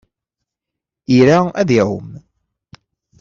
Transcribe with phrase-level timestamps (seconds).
[1.17, 2.09] Ira ad iɛum.